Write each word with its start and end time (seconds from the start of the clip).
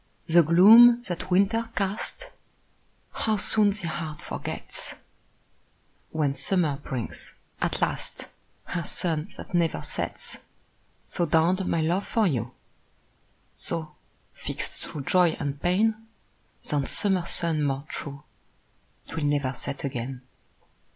The 0.25 0.41
gloom 0.41 1.03
that 1.03 1.29
winter 1.29 1.69
cast, 1.75 2.25
How 3.13 3.37
soon 3.37 3.69
the 3.69 3.87
heart 3.87 4.19
forgets, 4.19 4.95
When 6.09 6.33
summer 6.33 6.77
brings, 6.77 7.35
at 7.61 7.83
last, 7.83 8.25
Her 8.63 8.83
sun 8.83 9.29
that 9.37 9.53
never 9.53 9.83
sets! 9.83 10.37
So 11.03 11.27
dawned 11.27 11.67
my 11.67 11.81
love 11.81 12.07
for 12.07 12.25
you; 12.25 12.49
So, 13.53 13.93
fixt 14.33 14.83
thro' 14.83 15.01
joy 15.01 15.37
and 15.39 15.61
pain, 15.61 16.07
Than 16.67 16.87
summer 16.87 17.27
sun 17.27 17.61
more 17.61 17.85
true, 17.87 18.23
'Twill 19.07 19.25
never 19.25 19.53
set 19.53 19.83
again. 19.83 20.23